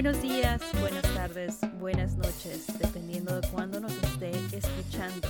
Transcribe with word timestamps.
Buenos 0.00 0.22
días, 0.22 0.62
buenas 0.80 1.02
tardes, 1.12 1.58
buenas 1.80 2.14
noches, 2.14 2.68
dependiendo 2.78 3.40
de 3.40 3.48
cuándo 3.48 3.80
nos 3.80 3.90
esté 4.04 4.30
escuchando. 4.56 5.26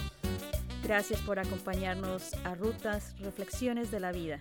Gracias 0.83 1.23
por 1.23 1.39
acompañarnos 1.39 2.35
a 2.45 2.55
Rutas 2.55 3.19
Reflexiones 3.19 3.91
de 3.91 4.01
la 4.01 4.13
Vida. 4.13 4.41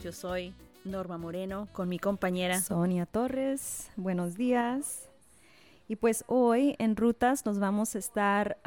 Yo 0.00 0.12
soy 0.12 0.52
Norma 0.84 1.16
Moreno 1.16 1.66
con 1.72 1.88
mi 1.88 1.98
compañera 1.98 2.60
Sonia 2.60 3.06
Torres. 3.06 3.90
Buenos 3.96 4.36
días. 4.36 5.08
Y 5.88 5.96
pues 5.96 6.24
hoy 6.26 6.76
en 6.78 6.94
Rutas 6.94 7.46
nos 7.46 7.58
vamos 7.58 7.96
a 7.96 8.00
estar 8.00 8.58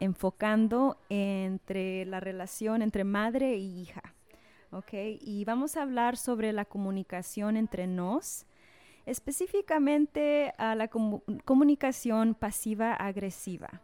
enfocando 0.00 0.98
entre 1.10 2.06
la 2.06 2.18
relación 2.18 2.82
entre 2.82 3.04
madre 3.04 3.52
e 3.52 3.58
hija. 3.58 4.02
¿Ok? 4.72 4.94
Y 5.20 5.44
vamos 5.44 5.76
a 5.76 5.82
hablar 5.82 6.16
sobre 6.16 6.52
la 6.52 6.64
comunicación 6.64 7.56
entre 7.56 7.86
nos, 7.86 8.46
específicamente 9.06 10.52
a 10.58 10.74
la 10.74 10.88
comunicación 10.88 12.34
pasiva-agresiva. 12.34 13.82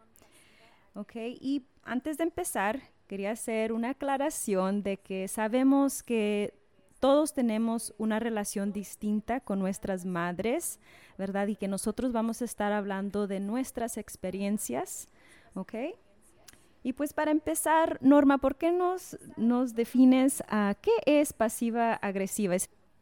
¿Ok? 0.93 1.15
Y 1.39 1.65
antes 1.83 2.17
de 2.17 2.23
empezar, 2.23 2.81
quería 3.07 3.31
hacer 3.31 3.71
una 3.71 3.91
aclaración 3.91 4.83
de 4.83 4.97
que 4.97 5.27
sabemos 5.27 6.03
que 6.03 6.53
todos 6.99 7.33
tenemos 7.33 7.93
una 7.97 8.19
relación 8.19 8.71
distinta 8.71 9.39
con 9.39 9.59
nuestras 9.59 10.05
madres, 10.05 10.79
¿verdad? 11.17 11.47
Y 11.47 11.55
que 11.55 11.67
nosotros 11.67 12.11
vamos 12.11 12.41
a 12.41 12.45
estar 12.45 12.71
hablando 12.71 13.27
de 13.27 13.39
nuestras 13.39 13.97
experiencias. 13.97 15.07
Y 16.83 16.93
pues 16.93 17.13
para 17.13 17.31
empezar, 17.31 17.97
Norma, 18.01 18.37
¿por 18.37 18.55
qué 18.55 18.71
nos, 18.71 19.17
nos 19.35 19.73
defines 19.73 20.43
a 20.47 20.75
qué 20.79 20.91
es 21.05 21.33
pasiva 21.33 21.93
agresiva? 21.93 22.55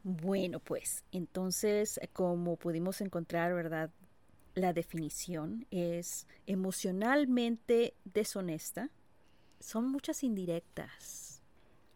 Bueno, 0.04 0.60
pues 0.60 1.04
entonces, 1.12 2.00
como 2.14 2.56
pudimos 2.56 3.02
encontrar, 3.02 3.54
¿verdad? 3.54 3.92
La 4.56 4.74
definición 4.74 5.66
es 5.72 6.28
emocionalmente 6.48 7.94
deshonesta. 8.06 8.90
Son 9.60 9.90
muchas 9.92 10.24
indirectas 10.24 11.30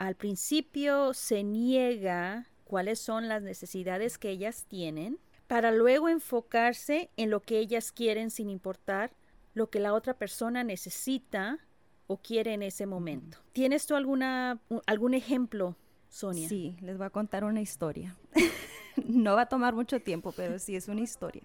al 0.04 0.16
principio 0.16 1.14
se 1.14 1.44
niega 1.44 2.48
cuáles 2.66 3.00
son 3.00 3.30
las 3.30 3.42
necesidades 3.42 4.18
que 4.18 4.32
ellas 4.32 4.66
tienen 4.68 5.18
para 5.48 5.72
luego 5.72 6.10
enfocarse 6.10 7.10
en 7.16 7.30
lo 7.30 7.42
que 7.42 7.60
ellas 7.60 7.94
quieren 7.94 8.30
sin 8.30 8.50
importar 8.50 9.12
lo 9.54 9.70
que 9.70 9.80
la 9.80 9.94
otra 9.94 10.16
persona 10.16 10.64
necesita 10.64 11.60
o 12.08 12.18
quiere 12.18 12.54
en 12.54 12.64
ese 12.64 12.86
momento. 12.86 13.38
¿Tienes 13.54 13.86
tú 13.86 13.96
alguna, 13.96 14.60
algún 14.88 15.14
ejemplo, 15.14 15.78
Sonia? 16.14 16.48
Sí, 16.48 16.78
les 16.82 16.96
voy 16.96 17.08
a 17.08 17.10
contar 17.10 17.44
una 17.44 17.60
historia. 17.60 18.16
no 19.08 19.36
va 19.36 19.42
a 19.42 19.46
tomar 19.48 19.74
mucho 19.74 20.00
tiempo, 20.00 20.32
pero 20.32 20.60
sí 20.60 20.76
es 20.76 20.88
una 20.88 21.02
historia. 21.02 21.42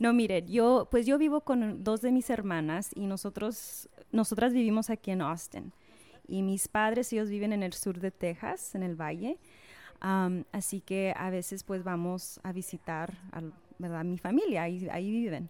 No, 0.00 0.12
mire, 0.12 0.44
yo, 0.44 0.88
pues 0.90 1.06
yo 1.06 1.18
vivo 1.18 1.42
con 1.42 1.84
dos 1.84 2.00
de 2.00 2.10
mis 2.10 2.28
hermanas 2.28 2.90
y 2.96 3.06
nosotros, 3.06 3.88
nosotras 4.10 4.52
vivimos 4.52 4.90
aquí 4.90 5.12
en 5.12 5.22
Austin 5.22 5.72
y 6.26 6.42
mis 6.42 6.66
padres, 6.66 7.12
ellos 7.12 7.30
viven 7.30 7.52
en 7.52 7.62
el 7.62 7.74
sur 7.74 8.00
de 8.00 8.10
Texas, 8.10 8.74
en 8.74 8.82
el 8.82 9.00
valle. 9.00 9.38
así 10.50 10.80
que 10.80 11.14
a 11.16 11.30
veces 11.30 11.62
pues 11.62 11.84
vamos 11.84 12.40
a 12.42 12.52
visitar 12.52 13.14
a, 13.30 14.02
mi 14.02 14.18
familia, 14.18 14.64
ahí, 14.64 14.88
ahí, 14.90 15.12
viven. 15.12 15.48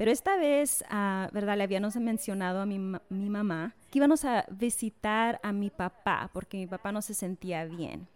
Pero 0.00 0.10
esta 0.10 0.38
vez, 0.38 0.82
uh, 0.90 1.30
¿verdad? 1.30 1.58
Le 1.58 1.64
habíamos 1.64 1.94
mencionado 1.96 2.62
a 2.62 2.64
mi, 2.64 2.78
mi, 2.78 3.28
mamá 3.28 3.74
que 3.90 3.98
íbamos 3.98 4.24
a 4.24 4.46
visitar 4.48 5.38
a 5.42 5.52
mi 5.52 5.68
papá 5.68 6.30
porque 6.32 6.56
mi 6.56 6.66
papá 6.66 6.90
no 6.90 7.02
se 7.02 7.12
sentía 7.12 7.66
bien. 7.66 8.08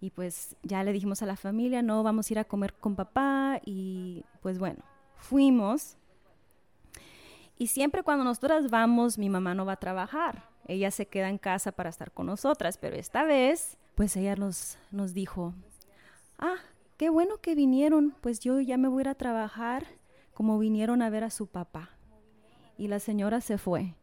Y 0.00 0.08
pues 0.08 0.56
ya 0.62 0.82
le 0.82 0.94
dijimos 0.94 1.20
a 1.20 1.26
la 1.26 1.36
familia, 1.36 1.82
no, 1.82 2.02
vamos 2.02 2.30
a 2.30 2.32
ir 2.32 2.38
a 2.38 2.44
comer 2.44 2.72
con 2.72 2.96
papá. 2.96 3.60
Y 3.66 4.24
pues 4.40 4.58
bueno, 4.58 4.82
fuimos. 5.16 5.98
Y 7.58 7.66
siempre 7.66 8.02
cuando 8.02 8.24
nosotras 8.24 8.70
vamos, 8.70 9.18
mi 9.18 9.28
mamá 9.28 9.54
no 9.54 9.66
va 9.66 9.74
a 9.74 9.76
trabajar 9.76 10.54
ella 10.66 10.90
se 10.90 11.04
queda 11.04 11.28
en 11.28 11.36
casa 11.36 11.72
para 11.72 11.90
estar 11.90 12.10
con 12.10 12.24
nosotras, 12.24 12.78
pero 12.78 12.96
esta 12.96 13.24
vez, 13.24 13.76
pues 13.94 14.16
ella 14.16 14.34
nos, 14.34 14.78
nos 14.90 15.12
dijo, 15.12 15.52
ah, 16.38 16.56
qué 16.96 17.10
bueno 17.10 17.36
que 17.42 17.54
vinieron, 17.54 18.14
pues 18.22 18.40
yo 18.40 18.60
ya 18.60 18.78
me 18.78 18.88
voy 18.88 19.00
a 19.00 19.02
ir 19.02 19.08
a 19.08 19.14
trabajar 19.14 19.86
como 20.34 20.58
vinieron 20.58 21.02
a 21.02 21.10
ver 21.10 21.24
a 21.24 21.30
su 21.30 21.46
papá. 21.46 21.90
Y 22.76 22.88
la 22.88 22.98
señora 22.98 23.40
se 23.40 23.56
fue. 23.56 23.94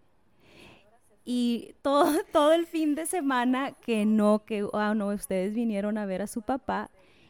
Y 1.24 1.76
todo, 1.82 2.06
todo 2.32 2.54
el 2.54 2.66
fin 2.66 2.96
de 2.96 3.06
semana 3.06 3.74
que 3.74 4.06
no, 4.06 4.44
que, 4.46 4.68
ah, 4.74 4.94
no, 4.96 5.08
ustedes 5.08 5.54
vinieron 5.54 5.98
a 5.98 6.06
ver 6.06 6.22
a 6.22 6.28
su 6.28 6.42
papá 6.42 6.90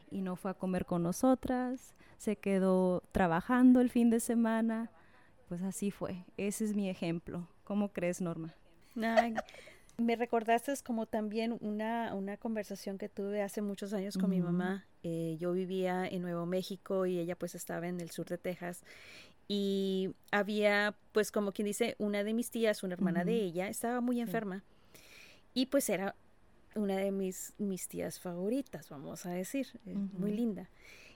y 0.10 0.22
no 0.22 0.36
fue 0.36 0.52
a 0.52 0.54
comer 0.54 0.86
con 0.86 1.04
nosotras, 1.04 1.96
se 2.18 2.36
quedó 2.36 3.02
trabajando 3.12 3.82
el 3.82 3.90
fin 3.90 4.10
de 4.10 4.20
semana. 4.20 4.92
Pues 5.48 5.64
así 5.64 5.92
fue. 5.92 6.24
Ese 6.38 6.64
es 6.64 6.76
mi 6.76 6.90
ejemplo. 6.90 7.48
¿Cómo 7.66 7.92
crees, 7.92 8.22
Norma? 8.22 8.56
Me 10.02 10.16
recordaste 10.16 10.74
como 10.84 11.06
también 11.06 11.58
una, 11.60 12.14
una 12.14 12.38
conversación 12.38 12.98
que 12.98 13.10
tuve 13.10 13.42
hace 13.42 13.62
muchos 13.62 13.94
años 13.94 14.18
con 14.18 14.30
mi 14.30 14.42
mamá. 14.42 14.86
Eh, 15.04 15.38
yo 15.40 15.54
vivía 15.54 16.08
en 16.08 16.22
Nuevo 16.22 16.46
México 16.46 17.06
y 17.06 17.20
ella 17.20 17.36
pues 17.36 17.56
estaba 17.56 17.88
en 17.88 18.00
el 18.00 18.12
sur 18.12 18.28
de 18.28 18.38
Texas. 18.38 18.84
Y 19.48 20.12
había 20.32 20.96
pues 21.12 21.32
como 21.32 21.52
quien 21.52 21.66
dice, 21.66 21.96
una 21.98 22.24
de 22.24 22.34
mis 22.34 22.52
tías, 22.52 22.84
una 22.84 22.94
hermana 22.94 23.26
de 23.26 23.36
ella, 23.36 23.68
estaba 23.68 24.02
muy 24.02 24.22
enferma. 24.22 24.64
Y 25.54 25.66
pues 25.66 25.90
era 25.90 26.16
una 26.76 26.96
de 26.98 27.12
mis, 27.12 27.54
mis 27.58 27.88
tías 27.88 28.20
favoritas, 28.20 28.90
vamos 28.90 29.26
a 29.26 29.32
decir, 29.32 29.68
eh, 29.86 29.94
muy 29.94 30.32
linda. 30.32 30.70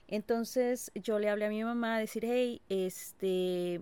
Entonces 0.08 0.92
yo 0.94 1.18
le 1.18 1.28
hablé 1.30 1.46
a 1.46 1.48
mi 1.48 1.64
mamá 1.64 1.96
a 1.96 1.98
decir, 1.98 2.24
hey, 2.26 2.60
este, 2.68 3.80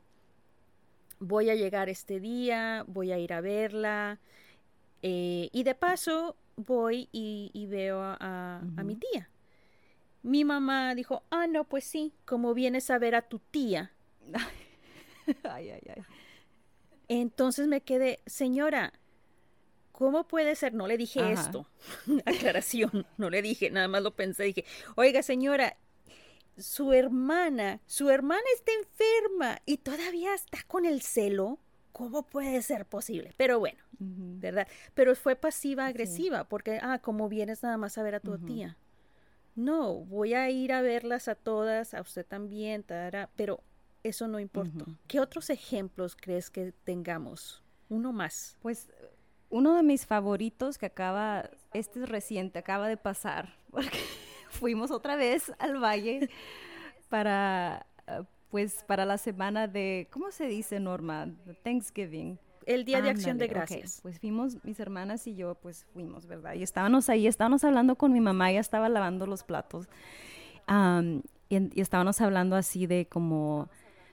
voy 1.19 1.50
a 1.50 1.54
llegar 1.54 1.88
este 1.88 2.20
día, 2.20 2.84
voy 2.87 3.12
a 3.12 3.19
ir 3.19 3.32
a 3.32 3.41
verla. 3.41 4.20
Eh, 5.06 5.50
y 5.53 5.65
de 5.65 5.75
paso 5.75 6.34
voy 6.56 7.10
y, 7.12 7.66
veo 7.69 8.00
a, 8.03 8.62
mi 8.82 8.97
tía. 8.97 9.28
Mi 10.22 10.47
mamá 10.47 10.94
dijo, 10.94 11.25
ah, 11.28 11.47
no, 11.47 11.65
pues 11.65 11.84
sí, 11.84 12.15
como 12.25 12.54
vienes 12.54 12.88
a 12.88 12.98
ver 12.98 13.14
a 13.14 13.20
tu 13.20 13.38
tía. 13.38 13.93
ay, 15.44 15.69
ay, 15.69 15.82
ay. 15.94 16.03
Entonces 17.09 17.69
me 17.69 17.82
quedé, 17.82 18.20
señora, 18.25 18.94
¿cómo 19.93 20.26
puede 20.26 20.54
ser? 20.56 20.72
No 20.72 20.87
le 20.87 20.97
dije 20.97 21.32
esto, 21.32 21.69
aclaración, 22.25 23.06
no 23.19 23.28
le 23.28 23.43
dije, 23.43 23.69
nada 23.69 23.88
más 23.88 24.03
lo 24.03 24.16
pensé, 24.16 24.44
dije, 24.44 24.64
oiga 24.97 25.22
señora, 25.22 25.76
su 26.56 26.94
hermana, 26.94 27.82
su 27.87 28.09
hermana 28.09 28.47
está 28.56 28.72
enferma 28.72 29.60
y 29.66 29.76
todavía 29.76 30.32
está 30.32 30.62
con 30.66 30.87
el 30.87 31.03
celo. 31.03 31.59
¿Cómo 31.94 32.25
puede 32.25 32.60
ser 32.60 32.87
posible? 32.87 33.32
Pero 33.37 33.60
bueno, 33.60 33.78
¿verdad? 34.00 34.66
Pero 34.94 35.15
fue 35.15 35.37
pasiva 35.37 35.87
agresiva, 35.87 36.43
porque, 36.43 36.81
ah, 36.82 36.99
como 36.99 37.28
vienes 37.28 37.62
nada 37.62 37.77
más 37.77 37.97
a 37.97 38.03
ver 38.03 38.16
a 38.16 38.21
tu 38.21 38.37
tía. 38.37 38.77
No, 39.55 40.00
voy 40.00 40.34
a 40.34 40.50
ir 40.50 40.72
a 40.72 40.82
verlas 40.82 41.28
a 41.28 41.37
todas, 41.37 41.94
a 41.94 42.00
usted 42.00 42.27
también, 42.27 42.84
pero 43.37 43.62
eso 44.03 44.27
no 44.27 44.41
importa. 44.41 44.84
¿Qué 45.06 45.21
otros 45.21 45.50
ejemplos 45.50 46.16
crees 46.21 46.50
que 46.50 46.72
tengamos? 46.82 47.62
Uno 47.88 48.12
más. 48.12 48.56
Pues 48.61 48.91
uno 49.50 49.76
de 49.76 49.84
mis 49.84 50.05
favoritos 50.05 50.78
que 50.78 50.87
acaba, 50.87 51.49
este 51.72 52.00
es 52.00 52.09
reciente, 52.09 52.59
acaba 52.59 52.88
de 52.88 52.97
pasar, 52.97 53.56
porque 53.71 54.00
fuimos 54.50 54.91
otra 54.91 55.15
vez 55.15 55.53
al 55.61 55.81
valle 55.81 56.28
para, 57.09 57.87
pues, 58.54 58.84
para 58.87 59.04
la 59.04 59.19
semana 59.19 59.66
de, 59.66 60.06
¿cómo 60.12 60.31
se 60.31 60.47
dice, 60.47 60.78
Norma? 60.78 61.26
Thanksgiving. 61.64 62.38
El 62.67 62.84
Día 62.84 63.02
de 63.02 63.11
Acción 63.11 63.37
de 63.37 63.49
Gracias. 63.49 63.99
Pues 64.00 64.20
fuimos, 64.20 64.62
mis 64.62 64.79
hermanas 64.79 65.26
y 65.26 65.34
yo, 65.34 65.56
pues 65.56 65.84
fuimos, 65.93 66.29
¿verdad? 66.29 66.55
Y 66.55 66.62
estábamos 66.62 67.08
ahí, 67.08 67.26
estábamos 67.26 67.64
hablando 67.64 67.96
con 67.96 68.12
mi 68.12 68.20
mamá, 68.20 68.52
ella 68.52 68.61
estaba 68.61 68.88
lavando 68.88 69.26
los 69.26 69.43
platos. 69.43 69.88
y, 71.49 71.81
estábamos 71.81 72.20
hablando 72.20 72.55
así 72.55 72.87
de 72.87 73.06
como, 73.06 73.69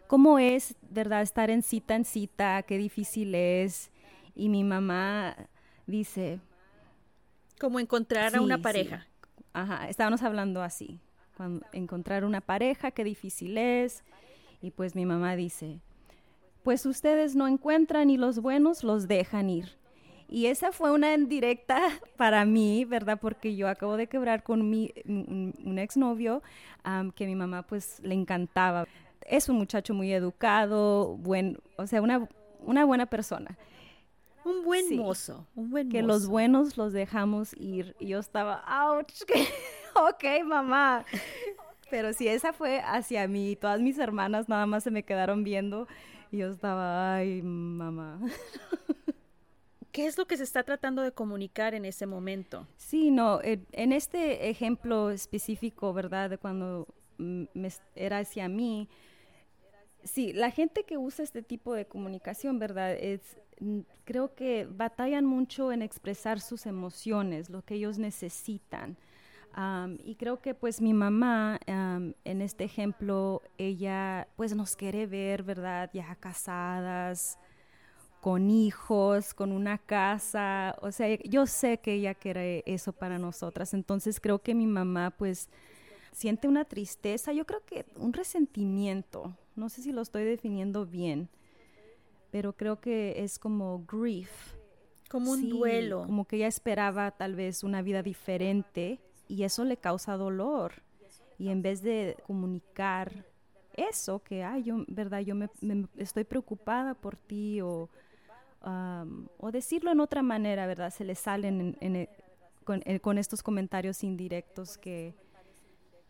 cómo 0.08 0.40
es, 0.40 0.74
¿verdad? 0.90 1.22
Estar 1.22 1.52
en 1.52 1.62
cita 1.62 1.94
en 1.94 2.04
cita, 2.04 2.64
qué 2.64 2.80
difícil 2.80 3.36
es. 3.36 3.92
Y 4.34 4.50
mi 4.50 4.64
mamá 4.64 5.36
dice... 5.86 6.40
Como 7.60 7.80
encontrar 7.80 8.36
a 8.36 8.42
una 8.42 8.58
pareja. 8.58 9.06
Ajá, 9.54 9.88
estábamos 9.88 10.24
hablando 10.24 10.64
así. 10.64 11.00
Cuando 11.38 11.64
encontrar 11.74 12.26
una 12.26 12.42
pareja, 12.42 12.90
qué 12.90 13.04
difícil 13.04 13.56
es. 13.60 14.04
Y 14.62 14.72
pues 14.72 14.96
mi 14.96 15.06
mamá 15.06 15.36
dice, 15.36 15.80
pues 16.64 16.86
ustedes 16.86 17.36
no 17.36 17.48
encuentran 17.48 18.10
y 18.10 18.18
los 18.18 18.40
buenos 18.40 18.84
los 18.84 19.08
dejan 19.08 19.50
ir. 19.50 19.82
Y 20.32 20.46
esa 20.46 20.72
fue 20.72 20.92
una 20.92 21.14
indirecta 21.14 21.82
para 22.16 22.46
mí, 22.46 22.86
¿verdad? 22.86 23.20
Porque 23.20 23.56
yo 23.56 23.68
acabo 23.68 23.98
de 23.98 24.08
quebrar 24.08 24.44
con 24.44 24.70
mi, 24.70 24.94
un, 25.06 25.78
exnovio 25.78 26.42
que 27.16 27.26
mi 27.26 27.36
mamá 27.36 27.64
pues 27.64 28.00
le 28.02 28.16
encantaba. 28.16 28.88
Es 29.26 29.50
un 29.50 29.58
muchacho 29.58 29.94
muy 29.94 30.14
educado, 30.14 31.18
buen, 31.18 31.60
o 31.76 31.86
sea, 31.86 32.02
una, 32.02 32.30
una 32.62 32.86
buena 32.86 33.08
persona. 33.08 33.58
Un 34.46 34.64
buen 34.64 34.96
mozo, 34.96 35.46
un 35.54 35.70
buen 35.70 35.90
que 35.90 36.02
los 36.02 36.28
buenos 36.28 36.78
los 36.78 36.94
dejamos 36.94 37.54
ir. 37.58 37.96
Y 38.00 38.08
yo 38.08 38.20
estaba, 38.20 38.64
ouch, 38.90 39.24
ok, 39.96 40.46
mamá. 40.46 41.06
Pero 41.92 42.14
sí, 42.14 42.28
esa 42.28 42.54
fue 42.54 42.80
hacia 42.80 43.28
mí. 43.28 43.58
Todas 43.58 43.82
mis 43.82 44.00
hermanas 44.00 44.50
nada 44.50 44.66
más 44.66 44.84
se 44.84 44.92
me 44.92 45.04
quedaron 45.04 45.44
viendo 45.44 45.88
y 46.32 46.38
yo 46.38 46.50
estaba, 46.50 47.18
ay, 47.18 47.42
mamá. 47.42 48.20
¿Qué 49.92 50.06
es 50.06 50.18
lo 50.18 50.26
que 50.26 50.38
se 50.38 50.44
está 50.44 50.64
tratando 50.64 51.02
de 51.02 51.12
comunicar 51.12 51.74
en 51.74 51.84
ese 51.84 52.06
momento? 52.06 52.66
Sí, 52.78 53.12
no, 53.12 53.42
en, 53.44 53.92
este 53.92 54.50
ejemplo 54.50 55.12
específico, 55.12 55.92
¿verdad? 55.92 56.30
De 56.30 56.38
cuando 56.38 56.88
me, 57.18 57.70
era 57.94 58.20
hacia 58.20 58.48
mí, 58.48 58.88
sí, 60.06 60.32
la 60.32 60.50
gente 60.50 60.86
que 60.86 60.98
usa 60.98 61.24
este 61.24 61.44
tipo 61.44 61.74
de 61.74 61.86
comunicación, 61.86 62.58
¿verdad? 62.58 62.94
Es, 62.94 63.38
creo 64.06 64.34
que 64.34 64.66
batallan 64.66 65.26
mucho 65.26 65.74
en 65.74 65.82
expresar 65.82 66.40
sus 66.40 66.66
emociones, 66.66 67.50
lo 67.50 67.62
que 67.62 67.76
ellos 67.76 67.98
necesitan. 67.98 68.98
Y 70.04 70.16
creo 70.16 70.42
que 70.42 70.54
pues 70.54 70.82
mi 70.82 70.94
mamá, 70.94 71.60
en 71.66 72.42
este 72.42 72.64
ejemplo, 72.64 73.42
ella 73.58 74.28
pues 74.36 74.56
nos 74.56 74.76
quiere 74.76 75.08
ver, 75.08 75.44
¿verdad? 75.44 75.90
Ya 75.94 76.16
casadas, 76.16 77.38
con 78.22 78.50
hijos, 78.50 79.34
con 79.34 79.52
una 79.52 79.78
casa, 79.80 80.76
o 80.82 80.92
sea, 80.92 81.18
yo 81.24 81.48
sé 81.48 81.80
que 81.80 81.94
ella 81.94 82.14
quiere 82.14 82.64
eso 82.68 82.94
para 82.94 83.18
nosotras, 83.18 83.74
entonces 83.74 84.20
creo 84.20 84.40
que 84.40 84.54
mi 84.54 84.68
mamá 84.68 85.10
pues 85.10 85.50
siente 86.12 86.48
una 86.48 86.66
tristeza, 86.66 87.34
yo 87.34 87.46
creo 87.46 87.66
que 87.66 87.86
un 87.96 88.14
resentimiento, 88.14 89.36
no 89.56 89.70
sé 89.70 89.82
si 89.82 89.92
lo 89.92 90.02
estoy 90.02 90.24
definiendo 90.24 90.86
bien, 90.86 91.30
pero 92.30 92.54
creo 92.54 92.80
que 92.80 93.24
es 93.24 93.40
como 93.40 93.84
grief. 93.86 94.30
Como 95.10 95.32
un 95.32 95.50
duelo. 95.50 96.04
Como 96.06 96.26
que 96.26 96.38
ella 96.38 96.48
esperaba 96.48 97.12
tal 97.12 97.36
vez 97.36 97.64
una 97.64 97.82
vida 97.82 98.02
diferente 98.02 99.02
y 99.32 99.44
eso 99.44 99.64
le 99.64 99.78
causa 99.78 100.18
dolor. 100.18 100.74
Y 101.38 101.50
en 101.50 101.62
vez 101.62 101.82
de 101.82 102.18
comunicar 102.28 103.26
eso, 103.74 104.20
que, 104.20 104.44
ay, 104.44 104.64
yo, 104.64 104.84
verdad, 104.88 105.22
yo 105.22 105.36
me 105.36 105.50
estoy 105.98 106.24
preocupada 106.24 106.94
por 106.94 107.16
ti 107.16 107.62
o 107.62 107.90
o 108.64 109.52
decirlo 109.52 109.92
en 109.92 110.00
otra 110.00 110.22
manera, 110.22 110.68
¿verdad? 110.68 110.92
Se 110.92 111.04
le 111.04 111.16
salen 111.16 111.76
eh, 111.82 112.10
con, 113.02 113.18
estos 113.18 113.42
comentarios 113.42 114.04
indirectos 114.04 114.78
que 114.78 115.16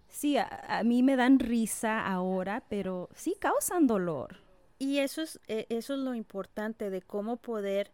sí, 0.09 0.37
a, 0.37 0.81
mí 0.83 1.01
me 1.01 1.15
dan 1.15 1.39
risa 1.39 2.05
ahora, 2.05 2.63
pero 2.69 3.09
sí 3.15 3.35
causan 3.39 3.87
dolor. 3.87 4.37
Y 4.79 4.97
eso 4.97 5.21
es, 5.21 5.39
eh, 5.47 5.65
eso 5.69 5.93
es 5.93 5.99
lo 5.99 6.13
importante 6.13 6.89
de 6.89 7.01
cómo 7.01 7.37
poder 7.37 7.93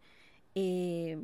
eh, 0.56 1.19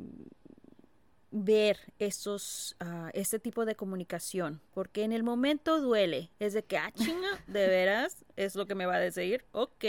ver 1.36 1.80
esos, 1.98 2.76
uh, 2.80 3.10
este 3.12 3.40
tipo 3.40 3.64
de 3.64 3.74
comunicación, 3.74 4.60
porque 4.72 5.02
en 5.02 5.12
el 5.12 5.24
momento 5.24 5.80
duele, 5.80 6.30
es 6.38 6.52
de 6.52 6.62
que, 6.62 6.78
ah, 6.78 6.92
chinga, 6.94 7.42
de 7.48 7.66
veras, 7.66 8.24
es 8.36 8.54
lo 8.54 8.66
que 8.66 8.76
me 8.76 8.86
va 8.86 8.94
a 8.94 9.00
decir, 9.00 9.44
ok, 9.50 9.84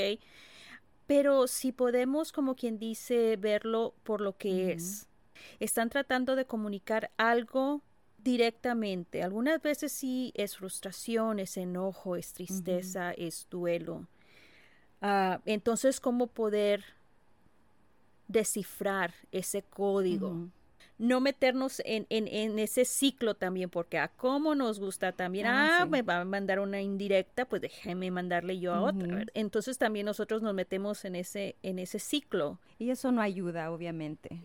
pero 1.05 1.45
si 1.45 1.71
podemos, 1.71 2.31
como 2.31 2.55
quien 2.55 2.79
dice, 2.79 3.37
verlo 3.37 3.93
por 4.03 4.21
lo 4.21 4.35
que 4.37 4.71
es. 4.71 5.07
Están 5.59 5.89
tratando 5.89 6.35
de 6.35 6.45
comunicar 6.45 7.11
algo 7.17 7.81
directamente. 8.17 9.21
Algunas 9.21 9.61
veces 9.61 9.91
sí 9.91 10.31
es 10.33 10.57
frustración, 10.57 11.37
es 11.37 11.57
enojo, 11.57 12.15
es 12.15 12.33
tristeza, 12.33 13.11
es 13.11 13.45
duelo. 13.51 14.07
Ah, 14.99 15.41
entonces, 15.45 15.99
¿cómo 15.99 16.25
poder 16.25 16.83
descifrar 18.27 19.13
ese 19.31 19.61
código? 19.61 20.49
No 20.97 21.19
meternos 21.19 21.81
en, 21.85 22.05
en, 22.09 22.59
ese 22.59 22.85
ciclo 22.85 23.35
también, 23.35 23.69
porque 23.69 23.97
a 23.97 24.07
cómo 24.07 24.55
nos 24.55 24.79
gusta 24.79 25.11
también, 25.11 25.45
ah, 25.45 25.79
ah 25.81 25.85
me 25.85 26.01
va 26.01 26.21
a 26.21 26.25
mandar 26.25 26.59
una 26.59 26.81
indirecta, 26.81 27.45
pues 27.45 27.61
déjeme 27.61 28.11
mandarle 28.11 28.59
yo 28.59 28.73
a 28.73 28.81
otra. 28.81 29.25
Entonces 29.33 29.77
también 29.77 30.05
nosotros 30.05 30.41
nos 30.41 30.53
metemos 30.53 31.03
en 31.05 31.15
ese, 31.15 31.55
en 31.63 31.79
ese 31.79 31.99
ciclo. 31.99 32.59
Y 32.79 32.89
eso 32.89 33.11
no 33.11 33.21
ayuda, 33.21 33.71
obviamente. 33.71 34.41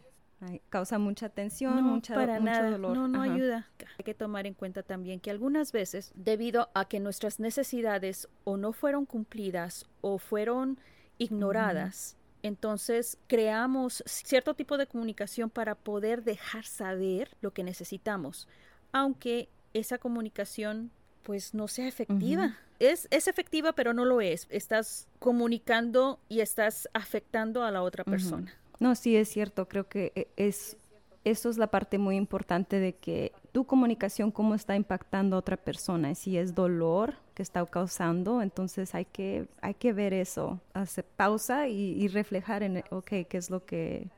causa 0.68 0.98
mucha 0.98 1.28
tensión, 1.28 1.84
mucha, 1.84 2.14
para 2.14 2.40
mucho 2.40 2.44
nada. 2.44 2.70
dolor. 2.70 2.96
No, 2.96 3.06
no 3.06 3.22
ayuda. 3.22 3.68
Hay 3.98 4.04
que 4.04 4.14
tomar 4.14 4.46
en 4.46 4.54
cuenta 4.54 4.82
también 4.82 5.20
que 5.20 5.30
algunas 5.30 5.70
veces, 5.70 6.12
debido 6.16 6.70
a 6.74 6.86
que 6.86 6.98
nuestras 6.98 7.38
necesidades 7.38 8.28
o 8.42 8.56
no 8.56 8.72
fueron 8.72 9.06
cumplidas 9.06 9.86
o 10.00 10.18
fueron 10.18 10.78
ignoradas, 11.18 12.16
entonces 12.42 13.18
creamos 13.26 14.02
cierto 14.06 14.54
tipo 14.54 14.78
de 14.78 14.86
comunicación 14.86 15.50
para 15.50 15.74
poder 15.74 16.22
dejar 16.24 16.64
saber 16.64 17.30
lo 17.40 17.52
que 17.52 17.62
necesitamos, 17.62 18.48
aunque 18.92 19.48
esa 19.74 19.98
comunicación 19.98 20.90
pues 21.22 21.54
no 21.54 21.68
sea 21.68 21.86
efectiva. 21.86 22.56
es, 22.78 23.06
es, 23.10 23.28
efectiva, 23.28 23.72
pero 23.72 23.92
no 23.92 24.04
lo 24.04 24.20
es. 24.20 24.46
Estás 24.50 25.06
comunicando 25.18 26.18
y 26.28 26.40
estás 26.40 26.88
afectando 26.94 27.62
a 27.62 27.70
la 27.70 27.82
otra 27.82 28.04
persona. 28.04 28.52
No, 28.78 28.94
sí 28.94 29.16
es 29.16 29.28
cierto. 29.28 29.68
Creo 29.68 29.88
que 29.88 30.12
e, 30.14 30.28
es 30.36 30.76
eso 31.24 31.50
es 31.50 31.58
la 31.58 31.66
parte 31.66 31.98
muy 31.98 32.16
importante 32.16 32.80
de 32.80 32.94
que 32.94 33.32
tu 33.52 33.66
comunicación 33.66 34.30
cómo 34.30 34.54
está 34.54 34.74
impactando 34.74 35.36
a 35.36 35.40
otra 35.40 35.58
persona, 35.58 36.14
si 36.14 36.38
es 36.38 36.54
dolor 36.54 37.16
que 37.40 37.42
está 37.42 37.64
causando, 37.64 38.42
entonces 38.42 38.94
hay 38.94 39.06
que, 39.06 39.48
hay 39.62 39.72
que 39.72 39.94
ver 39.94 40.12
eso, 40.12 40.60
hacer 40.74 41.06
pausa 41.06 41.68
y, 41.68 42.06
reflejar 42.08 42.62
en, 42.62 42.84
ok, 42.90 43.08
qué 43.26 43.38
es 43.38 43.48
lo 43.48 43.64
que, 43.64 44.10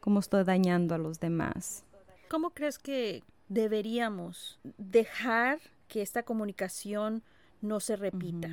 cómo 0.00 0.20
estoy 0.20 0.44
dañando 0.44 0.94
a 0.94 0.98
los 0.98 1.18
demás. 1.18 1.82
¿Cómo 2.28 2.50
crees 2.50 2.78
que 2.78 3.22
deberíamos 3.48 4.60
dejar 4.76 5.60
que 5.88 6.02
esta 6.02 6.24
comunicación 6.24 7.22
no 7.62 7.80
se 7.80 7.96
repita? 7.96 8.50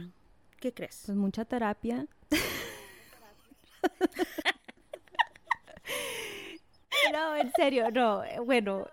¿Qué 0.61 0.73
crees? 0.73 1.03
Pues 1.07 1.17
mucha 1.17 1.43
terapia. 1.43 2.07
No, 7.11 7.35
en 7.35 7.51
serio, 7.55 7.91
no. 7.91 8.23
Bueno, 8.45 8.87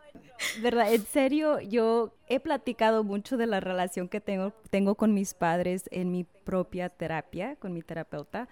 verdad, 0.61 0.93
en 0.93 1.05
serio, 1.07 1.61
yo 1.61 2.15
he 2.29 2.41
platicado 2.41 3.05
mucho 3.05 3.37
de 3.37 3.47
la 3.47 3.61
relación 3.61 4.09
que 4.09 4.21
tengo, 4.21 4.53
tengo 4.71 4.95
con 4.95 5.15
mis 5.15 5.35
padres 5.35 5.89
en 5.91 6.11
mi 6.11 6.25
propia 6.25 6.89
terapia, 6.89 7.57
con 7.57 7.73
mi 7.73 7.83
terapeuta. 7.83 8.49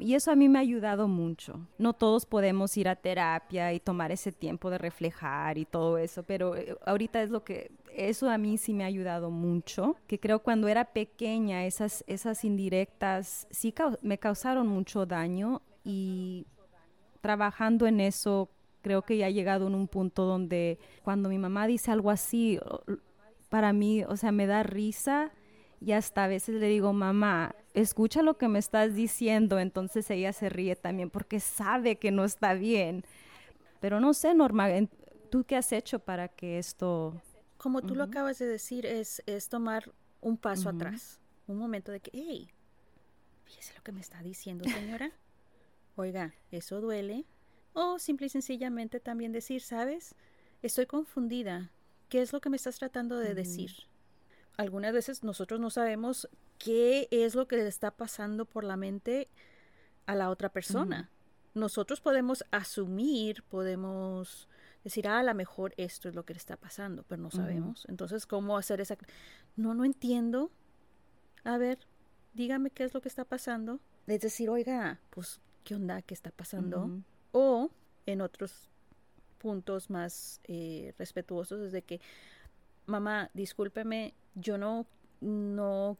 y 0.00 0.14
eso 0.14 0.30
a 0.30 0.36
mí 0.36 0.48
me 0.48 0.58
ha 0.58 0.62
ayudado 0.62 1.08
mucho. 1.08 1.66
No 1.78 1.92
todos 1.92 2.26
podemos 2.26 2.76
ir 2.76 2.88
a 2.88 2.96
terapia 2.96 3.72
y 3.72 3.80
tomar 3.80 4.12
ese 4.12 4.32
tiempo 4.32 4.70
de 4.70 4.78
reflejar 4.78 5.58
y 5.58 5.64
todo 5.64 5.98
eso, 5.98 6.22
pero 6.22 6.56
eh, 6.56 6.76
ahorita 6.86 7.22
es 7.22 7.30
lo 7.30 7.42
que, 7.42 7.72
eso 7.94 8.30
a 8.30 8.38
mí 8.38 8.58
sí 8.58 8.74
me 8.74 8.84
ha 8.84 8.86
ayudado 8.86 9.30
mucho, 9.30 9.96
que 10.06 10.18
creo 10.18 10.40
cuando 10.40 10.68
era 10.68 10.84
pequeña 10.84 11.66
esas, 11.66 12.04
esas 12.06 12.44
indirectas 12.44 13.46
sí 13.50 13.74
me 14.02 14.18
causaron 14.18 14.66
mucho 14.68 15.04
daño 15.04 15.62
y 15.84 16.46
trabajando 17.20 17.86
en 17.86 18.00
eso 18.00 18.50
creo 18.82 19.02
que 19.02 19.16
ya 19.16 19.28
he 19.28 19.32
llegado 19.32 19.66
en 19.66 19.74
un 19.74 19.88
punto 19.88 20.24
donde 20.24 20.78
cuando 21.02 21.28
mi 21.28 21.38
mamá 21.38 21.66
dice 21.66 21.90
algo 21.90 22.10
así, 22.10 22.60
para 23.48 23.72
mí, 23.72 24.04
o 24.04 24.16
sea, 24.16 24.32
me 24.32 24.46
da 24.46 24.62
risa 24.62 25.32
y 25.80 25.92
hasta 25.92 26.24
a 26.24 26.28
veces 26.28 26.56
le 26.60 26.68
digo, 26.68 26.92
mamá, 26.92 27.54
escucha 27.74 28.22
lo 28.22 28.38
que 28.38 28.48
me 28.48 28.58
estás 28.58 28.94
diciendo, 28.94 29.58
entonces 29.58 30.10
ella 30.10 30.32
se 30.32 30.48
ríe 30.48 30.76
también 30.76 31.10
porque 31.10 31.40
sabe 31.40 31.96
que 31.96 32.10
no 32.10 32.24
está 32.24 32.54
bien. 32.54 33.04
Pero 33.80 33.98
no 33.98 34.14
sé, 34.14 34.34
Norma, 34.34 34.68
¿tú 35.30 35.44
qué 35.44 35.56
has 35.56 35.72
hecho 35.72 35.98
para 35.98 36.28
que 36.28 36.58
esto... 36.58 37.20
Como 37.56 37.82
tú 37.82 37.94
lo 37.94 38.04
acabas 38.04 38.38
de 38.38 38.46
decir, 38.46 38.86
es, 38.86 39.22
es 39.26 39.48
tomar 39.48 39.92
un 40.20 40.36
paso 40.36 40.68
atrás, 40.68 41.20
un 41.46 41.58
momento 41.58 41.92
de 41.92 42.00
que, 42.00 42.10
hey, 42.12 42.48
fíjese 43.44 43.74
lo 43.74 43.82
que 43.82 43.92
me 43.92 44.00
está 44.00 44.22
diciendo, 44.22 44.64
señora. 44.68 45.12
Oiga, 45.96 46.34
eso 46.50 46.80
duele, 46.80 47.24
o 47.72 47.98
simple 47.98 48.26
y 48.26 48.30
sencillamente 48.30 49.00
también 49.00 49.32
decir, 49.32 49.62
¿sabes? 49.62 50.14
Estoy 50.62 50.86
confundida. 50.86 51.70
¿Qué 52.08 52.20
es 52.20 52.32
lo 52.32 52.40
que 52.40 52.50
me 52.50 52.56
estás 52.56 52.78
tratando 52.78 53.16
de 53.16 53.34
decir? 53.34 53.72
Algunas 54.56 54.92
veces 54.92 55.22
nosotros 55.22 55.60
no 55.60 55.70
sabemos 55.70 56.28
qué 56.58 57.08
es 57.10 57.34
lo 57.34 57.48
que 57.48 57.56
le 57.56 57.66
está 57.66 57.90
pasando 57.90 58.44
por 58.44 58.64
la 58.64 58.76
mente 58.76 59.28
a 60.06 60.14
la 60.14 60.30
otra 60.30 60.50
persona. 60.50 61.10
Nosotros 61.54 62.00
podemos 62.00 62.44
asumir, 62.50 63.42
podemos 63.44 64.48
decir, 64.84 65.08
ah, 65.08 65.20
a 65.20 65.22
lo 65.22 65.34
mejor 65.34 65.74
esto 65.76 66.08
es 66.08 66.14
lo 66.14 66.24
que 66.24 66.34
le 66.34 66.38
está 66.38 66.56
pasando, 66.56 67.02
pero 67.04 67.22
no 67.22 67.30
sabemos. 67.30 67.86
Entonces, 67.88 68.26
¿cómo 68.26 68.56
hacer 68.56 68.80
esa... 68.80 68.96
No, 69.56 69.74
no 69.74 69.84
entiendo. 69.84 70.50
A 71.44 71.56
ver, 71.56 71.78
dígame 72.34 72.70
qué 72.70 72.84
es 72.84 72.94
lo 72.94 73.00
que 73.00 73.08
está 73.08 73.24
pasando. 73.24 73.80
Es 74.06 74.20
decir, 74.20 74.50
oiga, 74.50 75.00
pues, 75.10 75.40
¿qué 75.64 75.74
onda? 75.74 76.02
¿Qué 76.02 76.14
está 76.14 76.30
pasando? 76.30 77.02
O 77.32 77.70
en 78.06 78.20
otros 78.20 78.68
puntos 79.38 79.90
más 79.90 80.40
eh, 80.44 80.94
respetuosos 80.98 81.60
es 81.60 81.72
de 81.72 81.82
que 81.82 82.00
mamá 82.86 83.30
discúlpeme 83.34 84.14
yo 84.34 84.58
no 84.58 84.86
no 85.20 85.96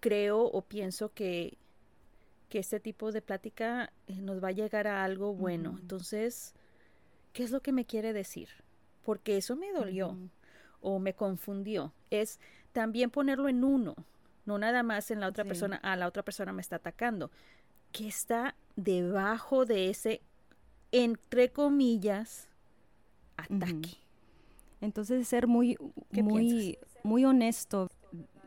creo 0.00 0.42
o 0.42 0.62
pienso 0.62 1.12
que 1.12 1.56
que 2.48 2.58
este 2.58 2.80
tipo 2.80 3.12
de 3.12 3.22
plática 3.22 3.92
eh, 4.06 4.20
nos 4.20 4.42
va 4.42 4.48
a 4.48 4.52
llegar 4.52 4.86
a 4.86 5.04
algo 5.04 5.34
bueno 5.34 5.78
entonces 5.80 6.54
qué 7.32 7.42
es 7.44 7.50
lo 7.50 7.60
que 7.60 7.72
me 7.72 7.84
quiere 7.84 8.12
decir 8.12 8.48
porque 9.04 9.36
eso 9.36 9.54
me 9.54 9.72
dolió 9.72 10.16
o 10.80 10.98
me 10.98 11.14
confundió. 11.14 11.92
Es 12.10 12.40
también 12.72 13.10
ponerlo 13.10 13.48
en 13.48 13.64
uno, 13.64 13.94
no 14.44 14.58
nada 14.58 14.82
más 14.82 15.10
en 15.10 15.20
la 15.20 15.28
otra 15.28 15.44
persona, 15.44 15.80
ah, 15.82 15.96
la 15.96 16.06
otra 16.06 16.22
persona 16.22 16.52
me 16.52 16.60
está 16.60 16.76
atacando. 16.76 17.30
¿Qué 17.92 18.08
está 18.08 18.54
debajo 18.76 19.64
de 19.64 19.90
ese, 19.90 20.22
entre 21.04 21.50
comillas, 21.50 22.48
ataque? 23.36 23.98
Entonces 24.80 25.28
ser 25.28 25.46
muy, 25.46 25.76
muy, 26.10 26.78
muy 27.02 27.24
honesto 27.24 27.90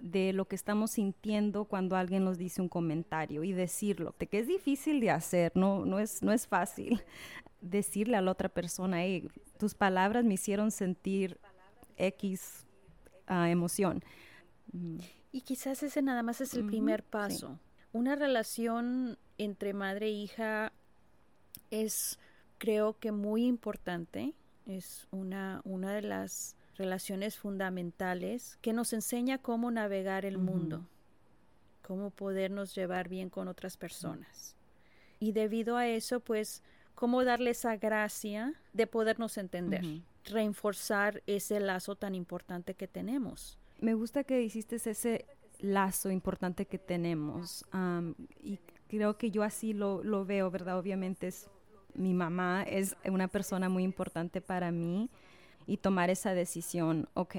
de 0.02 0.34
lo 0.34 0.46
que 0.46 0.56
estamos 0.56 0.92
sintiendo 0.92 1.66
cuando 1.66 1.96
alguien 1.96 2.24
nos 2.24 2.38
dice 2.38 2.62
un 2.62 2.70
comentario 2.70 3.44
y 3.44 3.52
decirlo, 3.52 4.16
de 4.18 4.28
que 4.28 4.40
es 4.40 4.48
difícil 4.48 5.00
de 5.00 5.12
hacer, 5.12 5.52
no, 5.56 5.86
no, 5.86 6.00
es, 6.00 6.24
no 6.24 6.32
es 6.32 6.48
fácil 6.48 7.04
decirle 7.62 8.18
a 8.18 8.22
la 8.22 8.32
otra 8.32 8.50
persona, 8.50 9.00
tus 9.58 9.76
palabras 9.76 10.26
me 10.26 10.34
hicieron 10.34 10.72
sentir 10.72 11.40
X 11.98 12.66
ah, 13.28 13.50
emoción. 13.50 14.04
Y 15.32 15.42
quizás 15.42 15.84
ese 15.84 16.02
nada 16.02 16.24
más 16.24 16.42
es 16.42 16.56
el 16.56 16.66
primer 16.66 17.04
paso. 17.04 17.60
Una 17.92 18.16
relación 18.16 19.18
entre 19.38 19.74
madre 19.74 20.08
e 20.08 20.12
hija 20.12 20.72
es, 21.72 22.20
creo 22.60 23.00
que 23.00 23.12
muy 23.12 23.46
importante, 23.46 24.36
es 24.68 25.08
una, 25.10 25.62
una 25.64 25.94
de 25.94 26.04
las 26.04 26.56
relaciones 26.76 27.38
fundamentales 27.38 28.60
que 28.62 28.74
nos 28.74 28.94
enseña 28.94 29.40
cómo 29.40 29.72
navegar 29.72 30.26
el 30.26 30.38
mundo, 30.38 30.88
cómo 31.82 32.12
podernos 32.12 32.76
llevar 32.76 33.10
bien 33.10 33.30
con 33.30 33.48
otras 33.48 33.78
personas. 33.78 34.56
Y 35.20 35.32
debido 35.32 35.76
a 35.76 35.88
eso, 35.88 36.20
pues, 36.20 36.62
cómo 36.94 37.24
darle 37.24 37.52
esa 37.52 37.78
gracia 37.78 38.54
de 38.74 38.86
podernos 38.86 39.38
entender, 39.38 39.84
reforzar 40.26 41.24
ese 41.26 41.60
lazo 41.60 41.96
tan 41.96 42.14
importante 42.14 42.76
que 42.76 42.88
tenemos. 42.88 43.58
Me 43.80 43.94
gusta 43.94 44.24
que 44.24 44.42
hiciste 44.44 44.76
ese 44.76 45.26
lazo 45.60 46.12
importante 46.12 46.66
que 46.66 46.78
tenemos 46.78 47.66
y 48.42 48.60
creo 48.88 49.18
que 49.18 49.32
yo 49.32 49.44
así 49.44 49.74
lo, 49.74 50.04
lo 50.04 50.26
veo, 50.26 50.52
¿verdad? 50.52 50.78
Obviamente 50.78 51.28
es 51.28 51.50
mi 51.96 52.14
mamá 52.14 52.64
es 52.64 52.96
una 53.06 53.28
persona 53.28 53.70
muy 53.70 53.84
importante 53.84 54.42
para 54.42 54.72
mí 54.72 55.10
y 55.68 55.78
tomar 55.78 56.10
esa 56.10 56.34
decisión, 56.34 57.08
ok, 57.14 57.36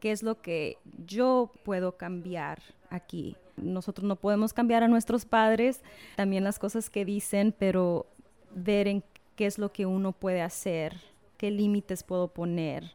¿qué 0.00 0.12
es 0.12 0.22
lo 0.22 0.40
que 0.40 0.76
yo 1.06 1.50
puedo 1.64 1.96
cambiar 1.96 2.62
aquí? 2.90 3.36
Nosotros 3.56 4.06
no 4.06 4.16
podemos 4.16 4.52
cambiar 4.52 4.82
a 4.82 4.88
nuestros 4.88 5.24
padres, 5.24 5.82
también 6.16 6.44
las 6.44 6.58
cosas 6.58 6.90
que 6.90 7.04
dicen, 7.04 7.54
pero 7.58 8.06
ver 8.54 8.88
en 8.88 9.04
qué 9.36 9.46
es 9.46 9.58
lo 9.58 9.72
que 9.72 9.86
uno 9.86 10.12
puede 10.12 10.42
hacer, 10.42 10.96
qué 11.38 11.50
límites 11.50 12.02
puedo 12.02 12.28
poner. 12.28 12.92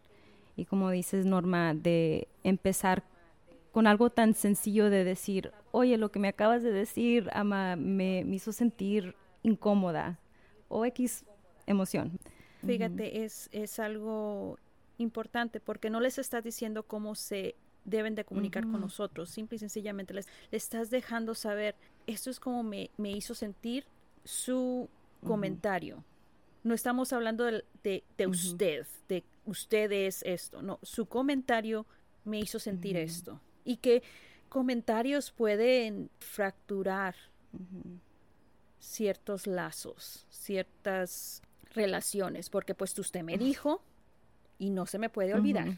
Y 0.56 0.66
como 0.66 0.92
dices, 0.92 1.26
Norma, 1.26 1.74
de 1.74 2.28
empezar 2.44 3.04
con 3.72 3.88
algo 3.88 4.10
tan 4.10 4.34
sencillo 4.34 4.90
de 4.90 5.04
decir, 5.04 5.52
oye, 5.72 5.98
lo 5.98 6.12
que 6.12 6.20
me 6.20 6.28
acabas 6.28 6.64
de 6.64 6.72
decir, 6.72 7.30
ama, 7.34 7.76
me, 7.76 8.24
me 8.26 8.36
hizo 8.36 8.52
sentir 8.52 9.16
incómoda 9.42 10.20
o 10.70 10.86
X 10.86 11.26
emoción. 11.66 12.20
Fíjate, 12.66 13.24
es, 13.24 13.50
es 13.52 13.80
algo 13.80 14.58
importante 14.98 15.60
porque 15.60 15.90
no 15.90 16.00
les 16.00 16.18
estás 16.18 16.44
diciendo 16.44 16.84
cómo 16.84 17.16
se 17.16 17.56
deben 17.86 18.16
de 18.16 18.26
comunicar 18.26 18.64
con 18.64 18.82
nosotros, 18.82 19.30
simple 19.30 19.56
y 19.56 19.60
sencillamente 19.60 20.14
les, 20.14 20.28
estás 20.52 20.90
dejando 20.90 21.34
saber, 21.36 21.76
esto 22.08 22.30
es 22.30 22.40
como 22.40 22.64
me, 22.64 22.92
me 22.98 23.12
hizo 23.12 23.34
sentir 23.34 23.86
su 24.24 24.90
comentario. 25.26 26.04
No 26.64 26.74
estamos 26.74 27.14
hablando 27.14 27.46
de, 27.46 27.64
de, 27.84 28.28
usted, 28.28 28.86
de 29.08 29.24
usted 29.46 29.92
es 29.92 30.22
esto, 30.24 30.62
no, 30.62 30.80
su 30.84 31.06
comentario 31.06 31.86
me 32.26 32.40
hizo 32.40 32.60
sentir 32.60 32.98
esto. 32.98 33.40
Y 33.64 33.78
que 33.78 34.04
comentarios 34.50 35.32
pueden 35.32 36.10
fracturar 36.20 37.16
ciertos 38.80 39.48
lazos, 39.48 40.26
ciertas 40.30 41.42
relaciones, 41.74 42.50
porque 42.50 42.74
pues 42.74 42.98
usted 42.98 43.24
me 43.24 43.38
dijo 43.38 43.82
y 44.58 44.70
no 44.70 44.86
se 44.86 45.00
me 45.00 45.10
puede 45.10 45.34
olvidar. 45.34 45.78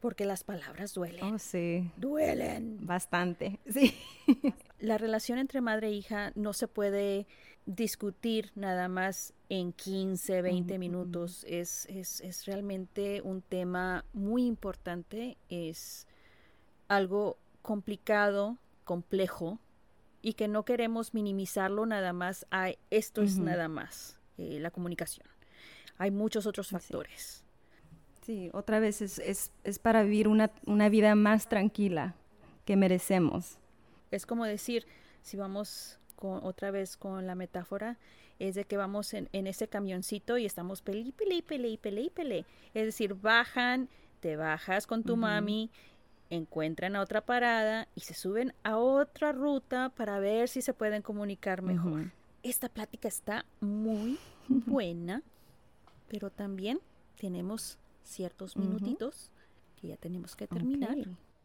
Porque 0.00 0.24
las 0.24 0.44
palabras 0.44 0.94
duelen. 0.94 1.34
Oh, 1.34 1.38
sí. 1.38 1.90
Duelen. 1.96 2.78
Bastante, 2.86 3.58
sí. 3.70 3.94
La 4.78 4.96
relación 4.96 5.38
entre 5.38 5.60
madre 5.60 5.88
e 5.88 5.92
hija 5.92 6.32
no 6.34 6.52
se 6.54 6.68
puede 6.68 7.26
discutir 7.66 8.50
nada 8.54 8.88
más 8.88 9.34
en 9.50 9.72
15, 9.72 10.40
20 10.40 10.78
minutos. 10.78 11.44
Es, 11.46 11.86
es, 11.86 12.22
es 12.22 12.46
realmente 12.46 13.20
un 13.20 13.42
tema 13.42 14.04
muy 14.14 14.46
importante. 14.46 15.36
Es 15.50 16.06
algo 16.88 17.36
complicado, 17.60 18.56
complejo, 18.84 19.58
y 20.22 20.34
que 20.34 20.48
no 20.48 20.64
queremos 20.64 21.14
minimizarlo 21.14 21.86
nada 21.86 22.12
más 22.12 22.46
a 22.50 22.70
esto 22.90 23.22
es 23.22 23.38
nada 23.38 23.68
más. 23.68 24.18
Eh, 24.38 24.58
la 24.58 24.70
comunicación. 24.70 25.26
Hay 25.98 26.10
muchos 26.10 26.46
otros 26.46 26.68
factores. 26.68 27.44
Sí, 28.22 28.50
otra 28.54 28.80
vez 28.80 29.02
es, 29.02 29.18
es, 29.18 29.52
es 29.64 29.78
para 29.78 30.02
vivir 30.02 30.28
una, 30.28 30.50
una, 30.64 30.88
vida 30.88 31.14
más 31.14 31.48
tranquila 31.48 32.14
que 32.64 32.76
merecemos. 32.76 33.58
Es 34.10 34.24
como 34.24 34.44
decir, 34.44 34.86
si 35.22 35.36
vamos 35.36 35.98
con, 36.16 36.42
otra 36.44 36.70
vez 36.70 36.96
con 36.96 37.26
la 37.26 37.34
metáfora, 37.34 37.98
es 38.38 38.54
de 38.54 38.64
que 38.64 38.78
vamos 38.78 39.12
en, 39.12 39.28
en 39.32 39.46
ese 39.46 39.68
camioncito 39.68 40.38
y 40.38 40.46
estamos 40.46 40.80
pele, 40.80 41.12
pele, 41.12 41.42
pele, 41.42 41.76
pele, 41.76 42.10
pele. 42.10 42.46
Es 42.72 42.86
decir, 42.86 43.14
bajan, 43.14 43.88
te 44.20 44.36
bajas 44.36 44.86
con 44.86 45.02
tu 45.02 45.16
mami, 45.16 45.70
encuentran 46.30 46.96
a 46.96 47.02
otra 47.02 47.20
parada 47.20 47.88
y 47.94 48.00
se 48.00 48.14
suben 48.14 48.54
a 48.62 48.78
otra 48.78 49.32
ruta 49.32 49.90
para 49.90 50.18
ver 50.20 50.48
si 50.48 50.62
se 50.62 50.72
pueden 50.72 51.02
comunicar 51.02 51.60
mejor. 51.62 52.12
Esta 52.42 52.68
plática 52.68 53.08
está 53.08 53.44
muy 53.60 54.18
buena, 54.48 55.22
pero 56.08 56.30
también 56.30 56.80
tenemos 57.20 57.78
ciertos 58.02 58.56
minutitos 58.56 59.30
que 59.80 59.88
ya 59.88 59.96
tenemos 59.96 60.36
que 60.36 60.46
terminar. 60.46 60.96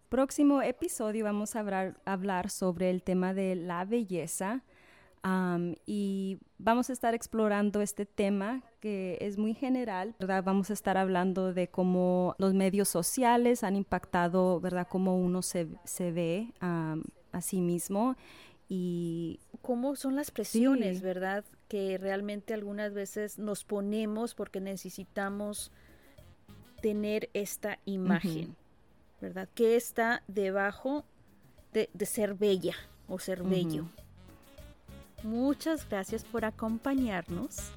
Próximo 0.09 0.61
episodio 0.61 1.25
vamos 1.25 1.55
a 1.55 1.59
hablar, 2.05 2.49
sobre 2.49 2.89
el 2.89 3.01
tema 3.01 3.33
de 3.33 3.55
la 3.55 3.83
belleza 3.85 4.63
y 5.85 6.37
vamos 6.59 6.89
a 6.89 6.93
estar 6.93 7.13
explorando 7.15 7.81
este 7.81 8.05
tema 8.05 8.63
que 8.85 9.17
es 9.19 9.39
muy 9.39 9.55
general, 9.55 10.13
¿verdad? 10.19 10.43
Vamos 10.43 10.69
a 10.69 10.73
estar 10.73 10.95
hablando 10.95 11.55
de 11.55 11.69
cómo 11.69 12.35
los 12.37 12.53
medios 12.53 12.87
sociales 12.87 13.63
han 13.63 13.75
impactado, 13.75 14.59
¿verdad? 14.59 14.87
Cómo 14.87 15.17
uno 15.17 15.41
se, 15.41 15.65
ve 15.97 16.53
a 16.61 17.41
sí 17.41 17.61
mismo 17.61 18.15
y 18.69 19.39
cómo 19.63 19.95
son 19.95 20.15
las 20.15 20.29
presiones, 20.29 21.01
¿verdad? 21.01 21.43
Que 21.67 21.97
realmente 21.97 22.53
algunas 22.53 22.93
veces 22.93 23.39
nos 23.39 23.63
ponemos 23.63 24.35
porque 24.35 24.61
necesitamos 24.61 25.71
tener 26.79 27.31
esta 27.33 27.79
imagen, 27.85 28.55
¿verdad? 29.19 29.49
Que 29.55 29.77
está 29.77 30.21
debajo 30.27 31.05
de, 31.73 31.89
ser 32.05 32.35
bella 32.35 32.75
o 33.07 33.17
ser 33.17 33.41
bello. 33.41 33.87
Muchas 35.23 35.89
gracias 35.89 36.23
por 36.23 36.45
acompañarnos. 36.45 37.71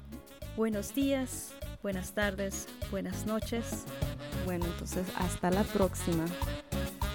Buenos 0.59 0.93
días, 0.93 1.53
buenas 1.81 2.11
tardes, 2.11 2.67
buenas 2.91 3.25
noches. 3.25 3.85
Bueno, 4.43 4.65
entonces 4.65 5.07
hasta 5.15 5.49
la 5.51 5.63
próxima. 5.63 6.25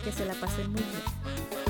Que 0.02 0.12
se 0.12 0.24
la 0.24 0.32
pasen 0.32 0.72
muy 0.72 0.80
bien. 0.80 1.63